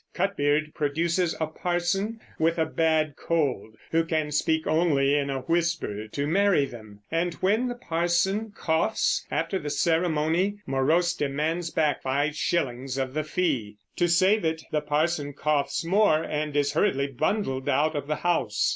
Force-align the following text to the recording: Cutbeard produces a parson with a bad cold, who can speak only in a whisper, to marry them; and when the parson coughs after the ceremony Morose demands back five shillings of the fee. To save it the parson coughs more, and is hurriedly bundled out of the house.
Cutbeard 0.15 0.73
produces 0.73 1.35
a 1.39 1.45
parson 1.45 2.19
with 2.39 2.57
a 2.57 2.65
bad 2.65 3.15
cold, 3.15 3.75
who 3.91 4.03
can 4.03 4.31
speak 4.31 4.65
only 4.65 5.13
in 5.13 5.29
a 5.29 5.41
whisper, 5.41 6.07
to 6.07 6.25
marry 6.25 6.65
them; 6.65 7.01
and 7.11 7.35
when 7.35 7.67
the 7.67 7.75
parson 7.75 8.49
coughs 8.49 9.23
after 9.29 9.59
the 9.59 9.69
ceremony 9.69 10.55
Morose 10.65 11.13
demands 11.13 11.69
back 11.69 12.01
five 12.01 12.35
shillings 12.35 12.97
of 12.97 13.13
the 13.13 13.23
fee. 13.23 13.77
To 13.97 14.07
save 14.07 14.43
it 14.43 14.63
the 14.71 14.81
parson 14.81 15.33
coughs 15.33 15.85
more, 15.85 16.23
and 16.23 16.57
is 16.57 16.73
hurriedly 16.73 17.05
bundled 17.05 17.69
out 17.69 17.95
of 17.95 18.07
the 18.07 18.15
house. 18.15 18.69